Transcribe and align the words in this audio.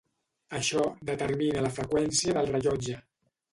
Això 0.59 0.85
determina 1.09 1.63
la 1.67 1.73
freqüència 1.77 2.35
de 2.39 2.45
rellotge. 2.51 2.99